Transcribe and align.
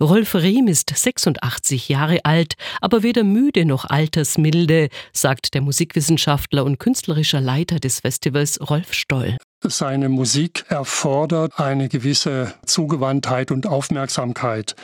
Rolf 0.00 0.34
Riem 0.34 0.66
ist 0.66 0.90
86 0.94 1.88
Jahre 1.88 2.24
alt, 2.24 2.54
aber 2.80 3.02
weder 3.02 3.22
müde 3.22 3.66
noch 3.66 3.84
altersmilde, 3.84 4.88
sagt 5.12 5.52
der 5.54 5.60
Musikwissenschaftler 5.60 6.64
und 6.64 6.78
künstlerischer 6.78 7.40
Leiter 7.40 7.80
des 7.80 8.00
Festivals 8.00 8.58
Rolf 8.70 8.94
Stoll. 8.94 9.36
Seine 9.62 10.08
Musik 10.08 10.64
erfordert 10.68 11.60
eine 11.60 11.88
gewisse 11.88 12.54
Zugewandtheit 12.64 13.50
und 13.50 13.66
Aufmerksamkeit 13.66 14.74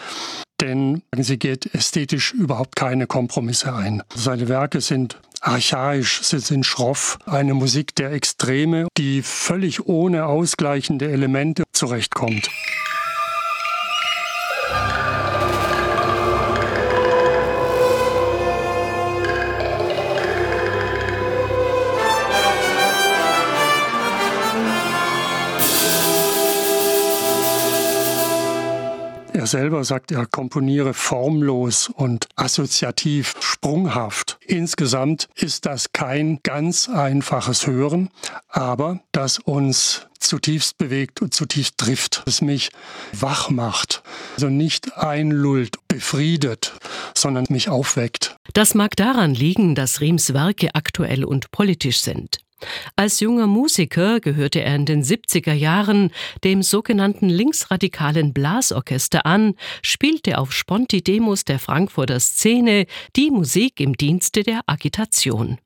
denn 0.61 1.03
sie 1.17 1.39
geht 1.39 1.75
ästhetisch 1.75 2.33
überhaupt 2.33 2.77
keine 2.77 3.07
Kompromisse 3.07 3.75
ein. 3.75 4.03
Seine 4.15 4.49
Werke 4.49 4.81
sind 4.81 5.21
archaisch, 5.41 6.23
sie 6.23 6.39
sind 6.39 6.65
schroff, 6.65 7.19
eine 7.27 7.55
Musik 7.55 7.95
der 7.95 8.13
Extreme, 8.13 8.89
die 8.97 9.23
völlig 9.23 9.87
ohne 9.87 10.27
ausgleichende 10.27 11.11
Elemente 11.11 11.65
zurechtkommt. 11.73 12.51
Selber 29.57 29.85
sagt, 29.85 30.13
er 30.13 30.27
komponiere 30.27 30.93
formlos 30.93 31.89
und 31.89 32.29
assoziativ, 32.37 33.37
sprunghaft. 33.41 34.39
Insgesamt 34.45 35.29
ist 35.35 35.65
das 35.65 35.95
kein 35.95 36.41
ganz 36.43 36.91
einfaches 36.91 37.67
Hören, 37.67 38.11
aber 38.51 39.01
das 39.13 39.39
uns 39.39 40.09
zutiefst 40.19 40.77
bewegt 40.77 41.23
und 41.23 41.33
zutiefst 41.33 41.79
trifft, 41.79 42.23
es 42.27 42.43
mich 42.43 42.71
wach 43.15 43.49
macht, 43.49 44.03
also 44.35 44.51
nicht 44.51 44.99
einlullt, 44.99 45.77
befriedet, 45.89 46.75
sondern 47.15 47.47
mich 47.49 47.71
aufweckt. 47.71 48.37
Das 48.53 48.75
mag 48.75 48.95
daran 48.97 49.33
liegen, 49.33 49.75
dass 49.75 50.03
Riems 50.03 50.35
Werke 50.35 50.75
aktuell 50.75 51.25
und 51.25 51.51
politisch 51.51 52.03
sind. 52.03 52.41
Als 52.97 53.21
junger 53.21 53.47
Musiker 53.47 54.21
gehörte 54.21 54.63
er 54.63 54.75
in 54.75 54.87
den 54.87 55.03
70er 55.03 55.53
Jahren 55.53 56.11
dem 56.45 56.63
sogenannten 56.63 57.29
linksradikalen 57.29 58.33
Blasorchester 58.33 59.27
an, 59.27 59.55
spielte 59.83 60.39
auf 60.39 60.53
Sponti-Demos 60.53 61.45
der 61.45 61.59
Frankfurter 61.59 62.21
Szene 62.21 62.87
die 63.15 63.31
Musik 63.31 63.81
im 63.81 63.97
Dienste 63.97 64.43
der 64.43 64.61
Agitation. 64.67 65.59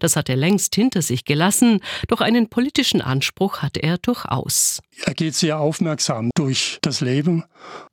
Das 0.00 0.16
hat 0.16 0.28
er 0.28 0.36
längst 0.36 0.74
hinter 0.74 1.02
sich 1.02 1.24
gelassen, 1.24 1.80
doch 2.08 2.20
einen 2.20 2.48
politischen 2.48 3.00
Anspruch 3.00 3.58
hat 3.58 3.76
er 3.76 3.98
durchaus. 3.98 4.80
Er 5.04 5.14
geht 5.14 5.34
sehr 5.34 5.58
aufmerksam 5.58 6.30
durch 6.34 6.78
das 6.82 7.00
Leben, 7.00 7.44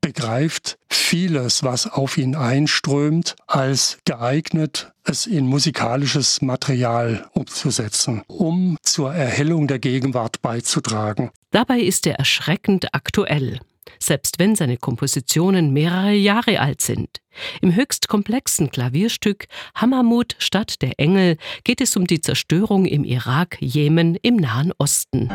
begreift 0.01 0.77
vieles, 0.89 1.63
was 1.63 1.87
auf 1.87 2.17
ihn 2.17 2.35
einströmt, 2.35 3.35
als 3.47 3.97
geeignet, 4.05 4.91
es 5.03 5.25
in 5.25 5.47
musikalisches 5.47 6.41
Material 6.41 7.27
umzusetzen, 7.33 8.21
um 8.27 8.77
zur 8.83 9.13
Erhellung 9.13 9.67
der 9.67 9.79
Gegenwart 9.79 10.41
beizutragen. 10.41 11.31
Dabei 11.51 11.79
ist 11.79 12.05
er 12.05 12.15
erschreckend 12.15 12.93
aktuell 12.93 13.59
selbst 14.01 14.39
wenn 14.39 14.55
seine 14.55 14.77
Kompositionen 14.77 15.71
mehrere 15.71 16.13
Jahre 16.13 16.59
alt 16.59 16.81
sind. 16.81 17.21
Im 17.61 17.75
höchst 17.75 18.07
komplexen 18.07 18.71
Klavierstück 18.71 19.47
Hammermut 19.75 20.35
statt 20.39 20.81
der 20.81 20.99
Engel 20.99 21.37
geht 21.63 21.81
es 21.81 21.95
um 21.95 22.05
die 22.05 22.21
Zerstörung 22.21 22.85
im 22.85 23.03
Irak, 23.03 23.57
Jemen, 23.59 24.15
im 24.15 24.35
Nahen 24.35 24.73
Osten. 24.77 25.29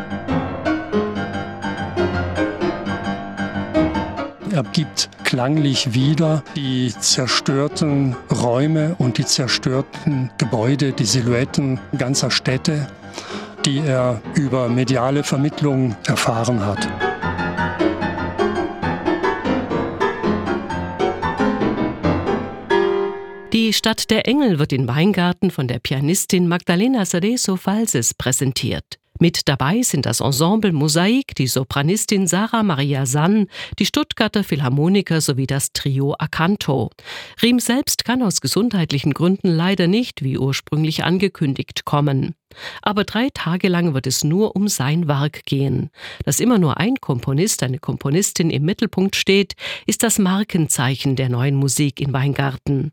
Er 4.53 4.63
gibt 4.63 5.11
klanglich 5.25 5.93
wieder 5.93 6.43
die 6.57 6.91
zerstörten 6.99 8.17
Räume 8.31 8.95
und 8.99 9.19
die 9.19 9.27
zerstörten 9.27 10.31
Gebäude, 10.39 10.93
die 10.93 11.05
Silhouetten 11.05 11.79
ganzer 11.99 12.31
Städte, 12.31 12.89
die 13.67 13.81
er 13.81 14.23
über 14.35 14.71
mediale 14.71 15.25
Vermittlung 15.25 15.95
erfahren 16.07 16.65
hat. 16.65 17.16
Die 23.67 23.73
Stadt 23.73 24.11
der 24.11 24.29
Engel 24.29 24.61
wird 24.61 24.73
in 24.73 24.87
Weingarten 24.87 25.51
von 25.51 25.67
der 25.67 25.81
Pianistin 25.81 26.47
Magdalena 26.47 27.05
Cerezo 27.05 27.57
Falses 27.57 28.15
präsentiert. 28.15 29.01
Mit 29.19 29.49
dabei 29.49 29.83
sind 29.83 30.07
das 30.07 30.21
Ensemble 30.21 30.73
Mosaik, 30.73 31.35
die 31.35 31.49
Sopranistin 31.49 32.29
Sarah 32.29 32.63
Maria 32.63 33.07
Sann, 33.07 33.49
die 33.81 33.87
Stuttgarter 33.87 34.45
Philharmoniker 34.45 35.21
sowie 35.21 35.49
das 35.49 35.73
Trio 35.73 36.15
Acanto. 36.17 36.91
Riem 37.43 37.59
selbst 37.59 38.05
kann 38.05 38.23
aus 38.23 38.41
gesundheitlichen 38.41 39.13
Gründen 39.13 39.49
leider 39.49 39.89
nicht, 39.89 40.23
wie 40.23 40.39
ursprünglich 40.39 41.03
angekündigt, 41.03 41.85
kommen. 41.85 42.37
Aber 42.83 43.05
drei 43.05 43.29
Tage 43.33 43.69
lang 43.69 43.95
wird 43.95 44.07
es 44.07 44.25
nur 44.25 44.57
um 44.57 44.69
sein 44.69 45.09
Werk 45.09 45.45
gehen. 45.45 45.91
Dass 46.25 46.41
immer 46.41 46.59
nur 46.59 46.79
ein 46.79 46.97
Komponist, 47.01 47.63
eine 47.63 47.79
Komponistin 47.79 48.51
im 48.51 48.65
Mittelpunkt 48.65 49.17
steht, 49.17 49.55
ist 49.87 50.03
das 50.03 50.19
Markenzeichen 50.19 51.17
der 51.17 51.29
neuen 51.29 51.57
Musik 51.57 52.01
in 52.01 52.13
Weingarten. 52.13 52.93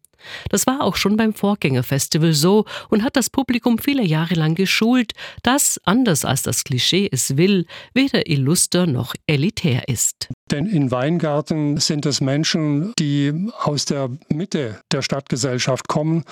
Das 0.49 0.67
war 0.67 0.81
auch 0.81 0.95
schon 0.95 1.17
beim 1.17 1.33
Vorgängerfestival 1.33 2.33
so 2.33 2.65
und 2.89 3.03
hat 3.03 3.15
das 3.15 3.29
Publikum 3.29 3.77
viele 3.77 4.03
Jahre 4.03 4.35
lang 4.35 4.55
geschult, 4.55 5.13
das, 5.41 5.79
anders 5.83 6.25
als 6.25 6.43
das 6.43 6.63
Klischee 6.63 7.09
es 7.11 7.37
will, 7.37 7.65
weder 7.93 8.29
illuster 8.29 8.87
noch 8.87 9.15
elitär 9.27 9.87
ist. 9.87 10.29
Denn 10.51 10.67
in 10.67 10.91
Weingarten 10.91 11.77
sind 11.77 12.05
es 12.05 12.21
Menschen, 12.21 12.93
die 12.99 13.49
aus 13.61 13.85
der 13.85 14.09
Mitte 14.29 14.81
der 14.91 15.01
Stadtgesellschaft 15.01 15.87
kommen, 15.87 16.25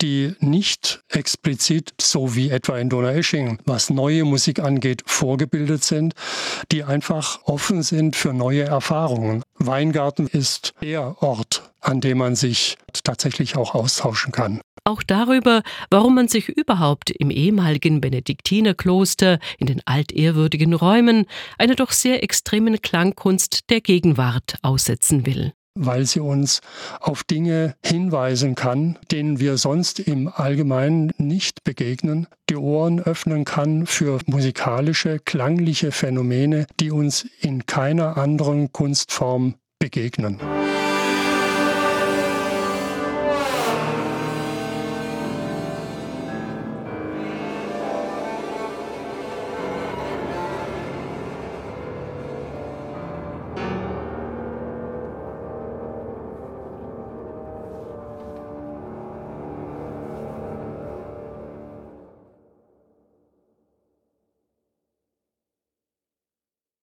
die 0.00 0.34
nicht 0.40 1.02
explizit, 1.08 1.92
so 2.00 2.34
wie 2.34 2.50
etwa 2.60 2.78
in 2.78 2.90
Donaueschingen, 2.90 3.58
was 3.64 3.88
neue 3.88 4.24
Musik 4.24 4.60
angeht, 4.60 5.02
vorgebildet 5.06 5.82
sind, 5.82 6.12
die 6.70 6.84
einfach 6.84 7.40
offen 7.44 7.82
sind 7.82 8.16
für 8.16 8.34
neue 8.34 8.64
Erfahrungen. 8.64 9.42
Weingarten 9.58 10.26
ist 10.26 10.74
der 10.82 11.22
Ort, 11.22 11.62
an 11.80 12.02
dem 12.02 12.18
man 12.18 12.36
sich 12.36 12.76
tatsächlich 13.02 13.56
auch 13.56 13.74
austauschen 13.74 14.30
kann. 14.30 14.60
Auch 14.84 15.02
darüber, 15.02 15.62
warum 15.90 16.14
man 16.14 16.28
sich 16.28 16.50
überhaupt 16.50 17.10
im 17.10 17.30
ehemaligen 17.30 18.02
Benediktinerkloster 18.02 19.38
in 19.58 19.66
den 19.66 19.80
altehrwürdigen 19.86 20.74
Räumen 20.74 21.24
einer 21.56 21.76
doch 21.76 21.92
sehr 21.92 22.22
extremen 22.22 22.82
Klangkunst 22.82 23.70
der 23.70 23.80
Gegenwart 23.80 24.56
aussetzen 24.60 25.24
will 25.24 25.54
weil 25.80 26.06
sie 26.06 26.20
uns 26.20 26.60
auf 27.00 27.24
Dinge 27.24 27.74
hinweisen 27.84 28.54
kann, 28.54 28.98
denen 29.10 29.40
wir 29.40 29.56
sonst 29.56 29.98
im 29.98 30.28
Allgemeinen 30.28 31.12
nicht 31.16 31.64
begegnen, 31.64 32.26
die 32.48 32.56
Ohren 32.56 33.00
öffnen 33.00 33.44
kann 33.44 33.86
für 33.86 34.18
musikalische, 34.26 35.18
klangliche 35.18 35.90
Phänomene, 35.90 36.66
die 36.78 36.90
uns 36.90 37.26
in 37.40 37.66
keiner 37.66 38.16
anderen 38.16 38.72
Kunstform 38.72 39.54
begegnen. 39.78 40.40